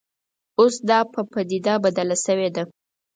[0.59, 2.63] اوس دا په پدیده بدله شوې ده